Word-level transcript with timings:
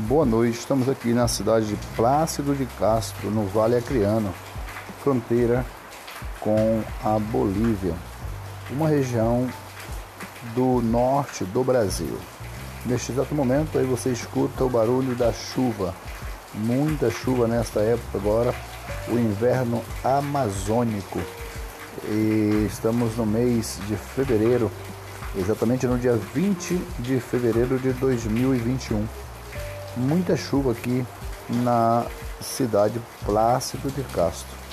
Boa 0.00 0.26
noite, 0.26 0.58
estamos 0.58 0.90
aqui 0.90 1.14
na 1.14 1.26
cidade 1.26 1.68
de 1.68 1.76
Plácido 1.96 2.54
de 2.54 2.66
Castro, 2.78 3.30
no 3.30 3.46
Vale 3.46 3.76
Acreano, 3.76 4.30
fronteira 5.02 5.64
com 6.38 6.82
a 7.02 7.18
Bolívia, 7.18 7.94
uma 8.70 8.90
região 8.90 9.48
do 10.54 10.82
norte 10.82 11.44
do 11.44 11.64
Brasil. 11.64 12.14
Neste 12.84 13.10
exato 13.10 13.34
momento 13.34 13.78
aí 13.78 13.86
você 13.86 14.10
escuta 14.10 14.64
o 14.64 14.68
barulho 14.68 15.14
da 15.16 15.32
chuva, 15.32 15.94
muita 16.52 17.10
chuva 17.10 17.48
nesta 17.48 17.80
época 17.80 18.18
agora, 18.18 18.54
o 19.08 19.14
inverno 19.14 19.82
amazônico. 20.04 21.20
E 22.04 22.66
estamos 22.70 23.16
no 23.16 23.24
mês 23.24 23.80
de 23.88 23.96
fevereiro, 23.96 24.70
exatamente 25.34 25.86
no 25.86 25.98
dia 25.98 26.20
20 26.34 26.74
de 26.98 27.18
fevereiro 27.18 27.78
de 27.78 27.94
2021 27.94 29.25
muita 29.96 30.36
chuva 30.36 30.72
aqui 30.72 31.04
na 31.48 32.04
cidade 32.40 33.00
Plácido 33.24 33.90
de 33.90 34.02
Castro. 34.12 34.65